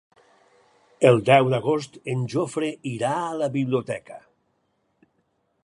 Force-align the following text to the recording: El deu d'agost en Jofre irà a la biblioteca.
El 1.09 1.19
deu 1.27 1.49
d'agost 1.55 1.99
en 2.13 2.23
Jofre 2.35 2.71
irà 2.93 3.11
a 3.27 3.37
la 3.43 3.51
biblioteca. 3.57 4.21